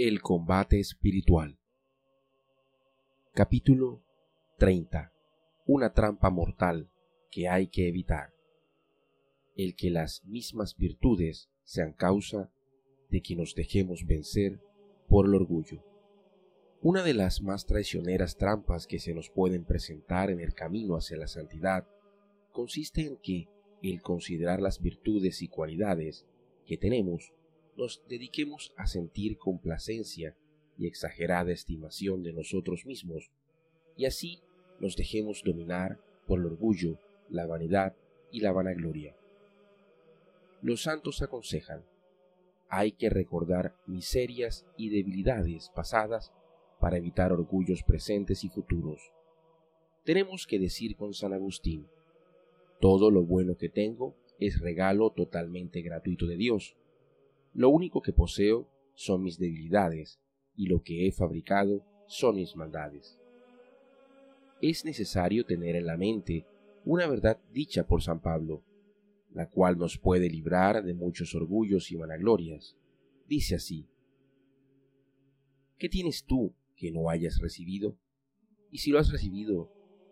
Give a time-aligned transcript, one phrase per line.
[0.00, 1.58] El combate espiritual.
[3.34, 4.00] Capítulo
[4.58, 5.12] 30.
[5.66, 6.88] Una trampa mortal
[7.32, 8.32] que hay que evitar.
[9.56, 12.48] El que las mismas virtudes sean causa
[13.10, 14.60] de que nos dejemos vencer
[15.08, 15.82] por el orgullo.
[16.80, 21.16] Una de las más traicioneras trampas que se nos pueden presentar en el camino hacia
[21.16, 21.88] la santidad
[22.52, 23.48] consiste en que
[23.82, 26.24] el considerar las virtudes y cualidades
[26.66, 27.32] que tenemos
[27.78, 30.36] nos dediquemos a sentir complacencia
[30.76, 33.30] y exagerada estimación de nosotros mismos,
[33.96, 34.40] y así
[34.80, 36.98] nos dejemos dominar por el orgullo,
[37.30, 37.94] la vanidad
[38.32, 39.16] y la vanagloria.
[40.60, 41.84] Los santos aconsejan,
[42.68, 46.32] hay que recordar miserias y debilidades pasadas
[46.80, 49.12] para evitar orgullos presentes y futuros.
[50.04, 51.86] Tenemos que decir con San Agustín,
[52.80, 56.76] todo lo bueno que tengo es regalo totalmente gratuito de Dios,
[57.52, 60.20] lo único que poseo son mis debilidades
[60.56, 63.18] y lo que he fabricado son mis maldades.
[64.60, 66.46] Es necesario tener en la mente
[66.84, 68.64] una verdad dicha por San Pablo,
[69.30, 72.76] la cual nos puede librar de muchos orgullos y vanaglorias.
[73.28, 73.86] Dice así,
[75.78, 77.96] ¿qué tienes tú que no hayas recibido?
[78.70, 79.70] Y si lo has recibido,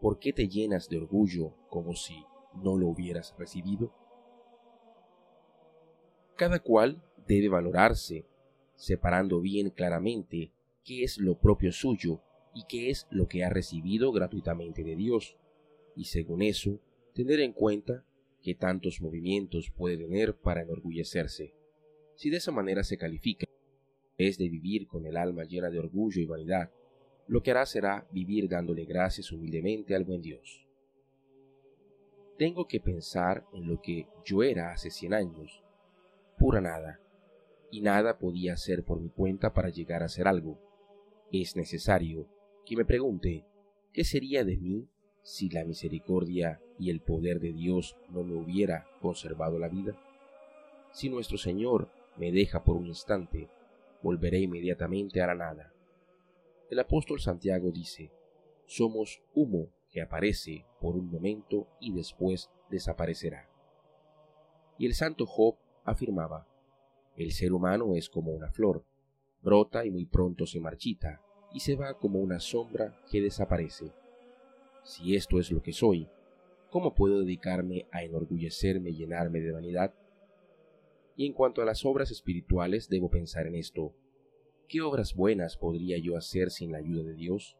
[0.00, 2.22] ¿por qué te llenas de orgullo como si
[2.62, 3.92] no lo hubieras recibido?
[6.36, 8.24] Cada cual debe valorarse,
[8.74, 10.50] separando bien claramente
[10.84, 12.20] qué es lo propio suyo
[12.54, 15.36] y qué es lo que ha recibido gratuitamente de Dios,
[15.94, 16.80] y según eso,
[17.14, 18.04] tener en cuenta
[18.42, 21.54] qué tantos movimientos puede tener para enorgullecerse.
[22.14, 23.46] Si de esa manera se califica,
[24.16, 26.72] es de vivir con el alma llena de orgullo y vanidad,
[27.28, 30.66] lo que hará será vivir dándole gracias humildemente al buen Dios.
[32.38, 35.62] Tengo que pensar en lo que yo era hace cien años,
[36.38, 37.00] pura nada,
[37.70, 40.58] y nada podía hacer por mi cuenta para llegar a ser algo.
[41.32, 42.26] Es necesario
[42.64, 43.44] que me pregunte
[43.92, 44.88] qué sería de mí
[45.22, 49.94] si la misericordia y el poder de Dios no me hubiera conservado la vida.
[50.92, 53.48] Si nuestro Señor me deja por un instante,
[54.02, 55.72] volveré inmediatamente a la nada.
[56.70, 58.10] El apóstol Santiago dice,
[58.64, 63.48] somos humo que aparece por un momento y después desaparecerá.
[64.78, 66.47] Y el santo Job afirmaba,
[67.18, 68.84] el ser humano es como una flor,
[69.42, 71.20] brota y muy pronto se marchita,
[71.52, 73.90] y se va como una sombra que desaparece.
[74.84, 76.08] Si esto es lo que soy,
[76.70, 79.94] ¿cómo puedo dedicarme a enorgullecerme y llenarme de vanidad?
[81.16, 83.92] Y en cuanto a las obras espirituales, debo pensar en esto.
[84.68, 87.56] ¿Qué obras buenas podría yo hacer sin la ayuda de Dios?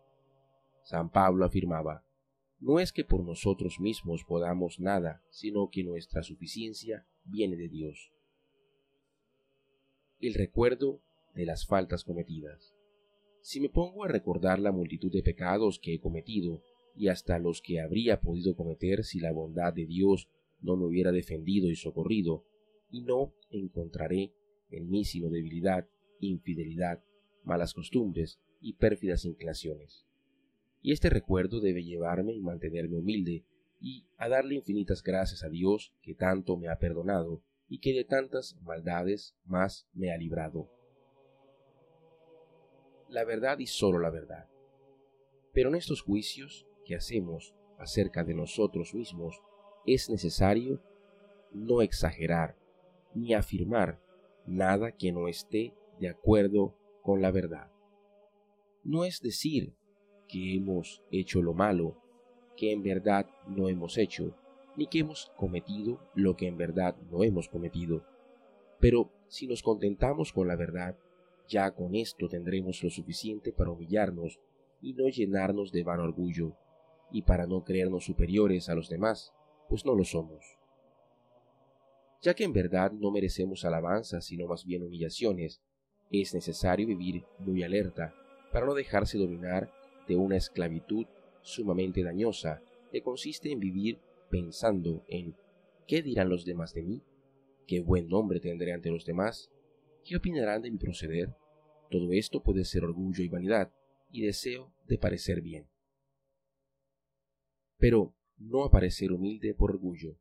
[0.82, 2.04] San Pablo afirmaba,
[2.60, 8.12] no es que por nosotros mismos podamos nada, sino que nuestra suficiencia viene de Dios
[10.26, 11.00] el recuerdo
[11.34, 12.74] de las faltas cometidas.
[13.40, 16.62] Si me pongo a recordar la multitud de pecados que he cometido
[16.96, 20.28] y hasta los que habría podido cometer si la bondad de Dios
[20.60, 22.44] no me hubiera defendido y socorrido,
[22.90, 24.32] y no encontraré
[24.70, 25.86] en mí sino debilidad,
[26.20, 27.02] infidelidad,
[27.44, 30.04] malas costumbres y pérfidas inclinaciones.
[30.82, 33.44] Y este recuerdo debe llevarme y mantenerme humilde
[33.80, 38.04] y a darle infinitas gracias a Dios que tanto me ha perdonado y que de
[38.04, 40.68] tantas maldades más me ha librado.
[43.08, 44.48] La verdad y sólo la verdad.
[45.52, 49.40] Pero en estos juicios que hacemos acerca de nosotros mismos
[49.86, 50.82] es necesario
[51.52, 52.56] no exagerar
[53.14, 54.00] ni afirmar
[54.46, 57.70] nada que no esté de acuerdo con la verdad.
[58.84, 59.74] No es decir
[60.28, 61.96] que hemos hecho lo malo
[62.56, 64.34] que en verdad no hemos hecho,
[64.78, 68.04] ni que hemos cometido lo que en verdad no hemos cometido.
[68.78, 70.96] Pero si nos contentamos con la verdad,
[71.48, 74.38] ya con esto tendremos lo suficiente para humillarnos
[74.80, 76.56] y no llenarnos de vano orgullo,
[77.10, 79.32] y para no creernos superiores a los demás,
[79.68, 80.44] pues no lo somos.
[82.22, 85.60] Ya que en verdad no merecemos alabanza, sino más bien humillaciones,
[86.12, 88.14] es necesario vivir muy alerta
[88.52, 89.72] para no dejarse dominar
[90.06, 91.06] de una esclavitud
[91.42, 93.98] sumamente dañosa que consiste en vivir
[94.30, 95.34] pensando en
[95.86, 97.02] ¿qué dirán los demás de mí?
[97.66, 99.50] ¿Qué buen nombre tendré ante los demás?
[100.04, 101.34] ¿Qué opinarán de mi proceder?
[101.90, 103.72] Todo esto puede ser orgullo y vanidad,
[104.10, 105.68] y deseo de parecer bien.
[107.78, 110.18] Pero no aparecer humilde por orgullo.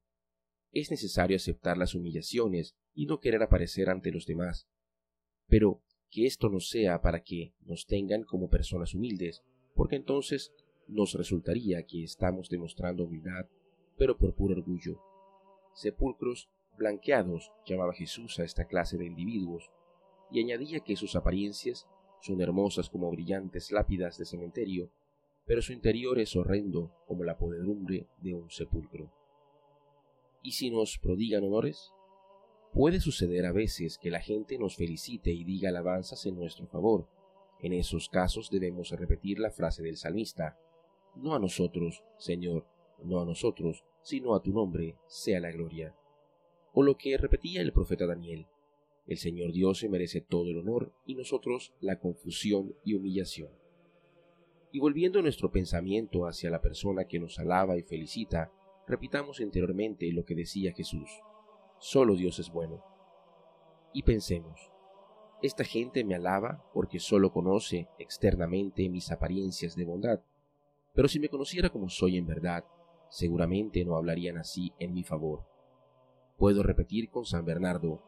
[0.71, 4.68] Es necesario aceptar las humillaciones y no querer aparecer ante los demás.
[5.48, 9.44] Pero que esto no sea para que nos tengan como personas humildes,
[9.74, 10.53] porque entonces
[10.88, 13.48] nos resultaría que estamos demostrando humildad
[13.98, 15.02] pero por puro orgullo.
[15.74, 19.72] Sepulcros blanqueados llamaba Jesús a esta clase de individuos,
[20.32, 21.88] y añadía que sus apariencias
[22.22, 24.92] son hermosas como brillantes lápidas de cementerio,
[25.46, 29.12] pero su interior es horrendo como la podredumbre de un sepulcro.
[30.42, 31.92] ¿Y si nos prodigan honores?
[32.74, 37.08] Puede suceder a veces que la gente nos felicite y diga alabanzas en nuestro favor.
[37.60, 40.60] En esos casos debemos repetir la frase del salmista,
[41.16, 42.68] no a nosotros, Señor,
[43.04, 45.96] no a nosotros, sino a tu nombre sea la gloria.
[46.74, 48.48] O lo que repetía el profeta Daniel,
[49.08, 53.50] el Señor Dios se merece todo el honor y nosotros la confusión y humillación.
[54.72, 58.52] Y volviendo nuestro pensamiento hacia la persona que nos alaba y felicita,
[58.86, 61.10] repitamos interiormente lo que decía Jesús.
[61.80, 62.84] Solo Dios es bueno.
[63.94, 64.72] Y pensemos,
[65.42, 70.20] esta gente me alaba porque solo conoce externamente mis apariencias de bondad,
[70.94, 72.66] pero si me conociera como soy en verdad,
[73.09, 75.45] seguramente no hablarían así en mi favor.
[76.38, 78.01] Puedo repetir con San Bernardo,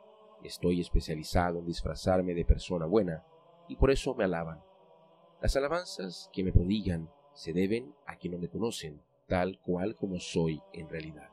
[0.44, 3.24] estoy especializado en disfrazarme de persona buena,
[3.68, 4.62] y por eso me alaban.
[5.42, 10.20] Las alabanzas que me prodigan se deben a que no me conocen, tal cual como
[10.20, 11.30] soy en realidad.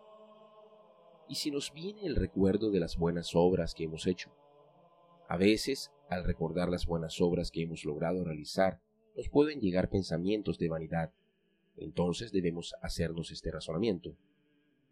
[1.28, 4.30] Y si nos viene el recuerdo de las buenas obras que hemos hecho,
[5.28, 8.80] a veces, al recordar las buenas obras que hemos logrado realizar,
[9.16, 11.10] nos pueden llegar pensamientos de vanidad
[11.76, 14.16] entonces debemos hacernos este razonamiento.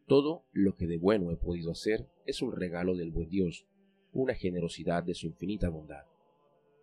[0.06, 3.66] Todo lo que de bueno he podido hacer es un regalo del buen Dios,
[4.12, 6.04] una generosidad de su infinita bondad.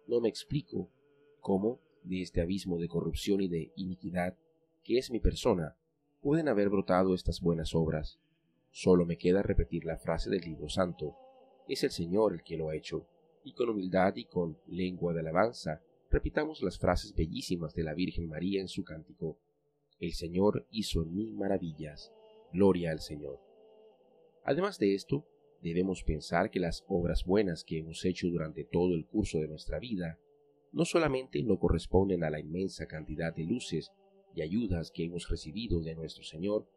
[0.08, 0.90] No me explico
[1.40, 4.36] cómo, de este abismo de corrupción y de iniquidad
[4.84, 5.78] que es mi persona,
[6.22, 8.20] pueden haber brotado estas buenas obras.
[8.72, 11.16] Solo me queda repetir la frase del libro santo.
[11.68, 13.08] Es el Señor el que lo ha hecho,
[13.44, 18.28] y con humildad y con lengua de alabanza repitamos las frases bellísimas de la Virgen
[18.28, 19.38] María en su cántico.
[20.02, 22.12] El Señor hizo en mí maravillas.
[22.52, 23.40] Gloria al Señor.
[24.44, 25.28] Además de esto,
[25.62, 29.78] debemos pensar que las obras buenas que hemos hecho durante todo el curso de nuestra
[29.78, 30.20] vida
[30.72, 33.92] no solamente no corresponden a la inmensa cantidad de luces
[34.34, 36.68] y ayudas que hemos recibido de nuestro Señor,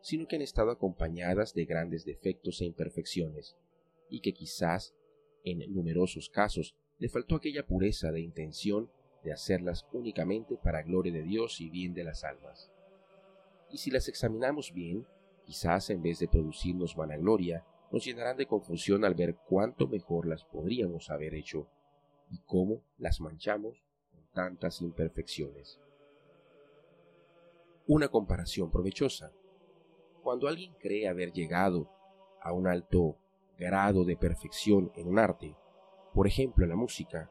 [0.00, 3.56] sino que han estado acompañadas de grandes defectos e imperfecciones,
[4.08, 4.94] y que quizás,
[5.42, 11.22] en numerosos casos, le faltó aquella pureza de intención de hacerlas únicamente para gloria de
[11.22, 12.70] Dios y bien de las almas.
[13.70, 15.06] Y si las examinamos bien,
[15.44, 20.44] quizás en vez de producirnos vanagloria, nos llenarán de confusión al ver cuánto mejor las
[20.44, 21.66] podríamos haber hecho
[22.30, 23.82] y cómo las manchamos
[24.12, 25.80] con tantas imperfecciones.
[27.86, 29.32] Una comparación provechosa.
[30.22, 31.90] Cuando alguien cree haber llegado
[32.40, 33.16] a un alto
[33.58, 35.56] grado de perfección en un arte,
[36.14, 37.30] por ejemplo en la música,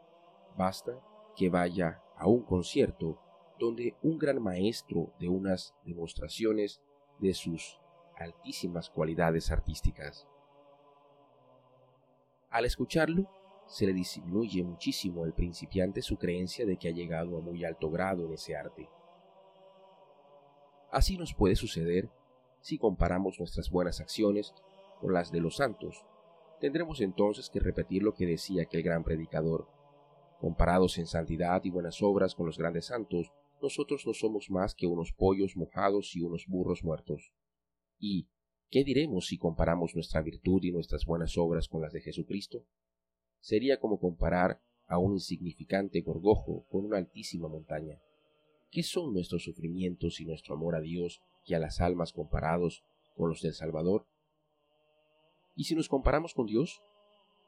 [0.57, 0.99] basta
[1.39, 3.17] que vaya a un concierto
[3.57, 6.81] donde un gran maestro de unas demostraciones
[7.17, 7.79] de sus
[8.17, 10.27] altísimas cualidades artísticas.
[12.49, 13.31] Al escucharlo,
[13.67, 17.89] se le disminuye muchísimo al principiante su creencia de que ha llegado a muy alto
[17.89, 18.89] grado en ese arte.
[20.91, 22.09] Así nos puede suceder
[22.59, 24.53] si comparamos nuestras buenas acciones
[24.99, 26.03] con las de los santos.
[26.59, 29.78] Tendremos entonces que repetir lo que decía aquel gran predicador
[30.39, 33.29] Comparados en santidad y buenas obras con los grandes santos,
[33.61, 37.33] nosotros no somos más que unos pollos mojados y unos burros muertos.
[37.99, 38.29] ¿Y
[38.69, 42.63] qué diremos si comparamos nuestra virtud y nuestras buenas obras con las de Jesucristo?
[43.41, 47.99] Sería como comparar a un insignificante gorgojo con una altísima montaña.
[48.71, 53.27] ¿Qué son nuestros sufrimientos y nuestro amor a Dios y a las almas comparados con
[53.27, 54.07] los del Salvador?
[55.53, 56.81] ¿Y si nos comparamos con Dios?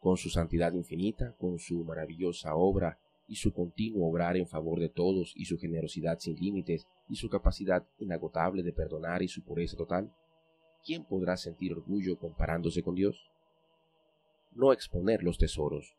[0.01, 4.89] Con su santidad infinita, con su maravillosa obra y su continuo obrar en favor de
[4.89, 9.77] todos y su generosidad sin límites y su capacidad inagotable de perdonar y su pureza
[9.77, 10.12] total,
[10.84, 13.29] ¿quién podrá sentir orgullo comparándose con Dios?
[14.53, 15.96] No exponer los tesoros.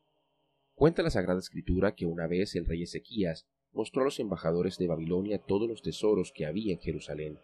[0.74, 4.88] Cuenta la Sagrada Escritura que una vez el rey Ezequías mostró a los embajadores de
[4.88, 7.38] Babilonia todos los tesoros que había en Jerusalén,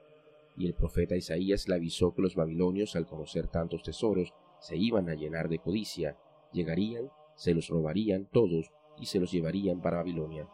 [0.57, 5.09] y el profeta Isaías le avisó que los babilonios al conocer tantos tesoros se iban
[5.09, 6.19] a llenar de codicia
[6.53, 10.49] llegarían, se los robarían todos y se los llevarían para Babilonia.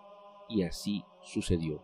[0.48, 1.82] Y así sucedió.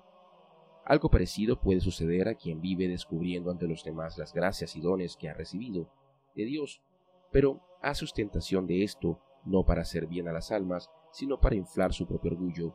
[0.84, 5.16] Algo parecido puede suceder a quien vive descubriendo ante los demás las gracias y dones
[5.16, 5.88] que ha recibido
[6.34, 6.82] de Dios,
[7.30, 11.92] pero hace ostentación de esto no para hacer bien a las almas, sino para inflar
[11.92, 12.74] su propio orgullo.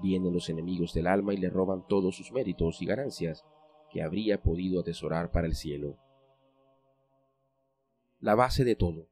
[0.00, 3.44] Vienen los enemigos del alma y le roban todos sus méritos y ganancias
[3.90, 5.98] que habría podido atesorar para el cielo.
[8.20, 9.09] La base de todo.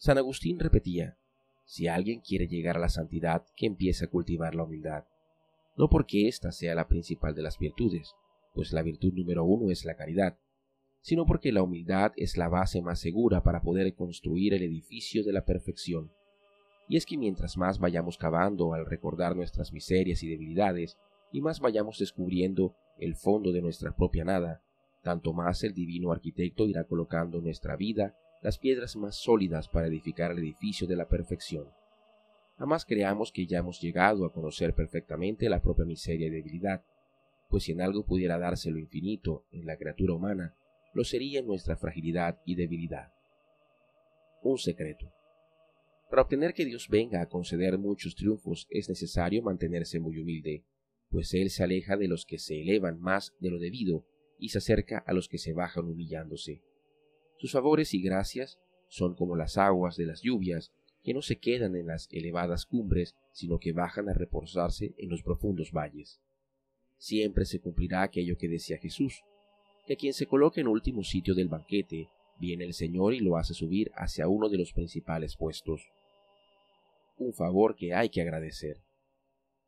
[0.00, 1.18] San Agustín repetía,
[1.66, 5.04] si alguien quiere llegar a la santidad, que empiece a cultivar la humildad.
[5.76, 8.14] No porque ésta sea la principal de las virtudes,
[8.54, 10.38] pues la virtud número uno es la caridad,
[11.02, 15.34] sino porque la humildad es la base más segura para poder construir el edificio de
[15.34, 16.10] la perfección.
[16.88, 20.96] Y es que mientras más vayamos cavando al recordar nuestras miserias y debilidades,
[21.30, 24.62] y más vayamos descubriendo el fondo de nuestra propia nada,
[25.02, 30.30] tanto más el divino arquitecto irá colocando nuestra vida las piedras más sólidas para edificar
[30.30, 31.68] el edificio de la perfección.
[32.58, 36.84] Jamás creamos que ya hemos llegado a conocer perfectamente la propia miseria y debilidad,
[37.48, 40.54] pues si en algo pudiera darse lo infinito en la criatura humana,
[40.92, 43.12] lo sería nuestra fragilidad y debilidad.
[44.42, 45.10] Un secreto.
[46.08, 50.64] Para obtener que Dios venga a conceder muchos triunfos es necesario mantenerse muy humilde,
[51.10, 54.06] pues Él se aleja de los que se elevan más de lo debido
[54.38, 56.62] y se acerca a los que se bajan humillándose.
[57.40, 61.74] Sus favores y gracias son como las aguas de las lluvias, que no se quedan
[61.74, 66.20] en las elevadas cumbres, sino que bajan a reposarse en los profundos valles.
[66.98, 69.22] Siempre se cumplirá aquello que decía Jesús,
[69.86, 73.54] que quien se coloque en último sitio del banquete, viene el Señor y lo hace
[73.54, 75.88] subir hacia uno de los principales puestos.
[77.16, 78.82] Un favor que hay que agradecer.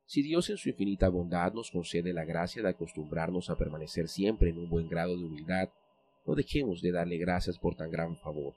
[0.05, 4.51] Si Dios en su infinita bondad nos concede la gracia de acostumbrarnos a permanecer siempre
[4.51, 5.71] en un buen grado de humildad,
[6.27, 8.55] no dejemos de darle gracias por tan gran favor,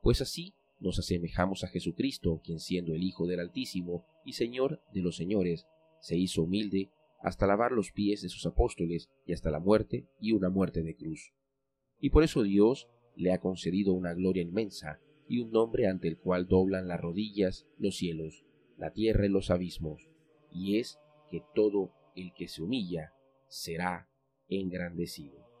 [0.00, 5.00] pues así nos asemejamos a Jesucristo, quien siendo el Hijo del Altísimo y Señor de
[5.00, 5.66] los señores,
[6.00, 10.32] se hizo humilde hasta lavar los pies de sus apóstoles y hasta la muerte y
[10.32, 11.32] una muerte de cruz.
[12.00, 16.18] Y por eso Dios le ha concedido una gloria inmensa y un nombre ante el
[16.18, 18.44] cual doblan las rodillas los cielos,
[18.76, 20.02] la tierra y los abismos,
[20.52, 20.98] y es
[21.30, 23.14] que todo el que se humilla
[23.48, 24.10] será
[24.48, 25.53] engrandecido.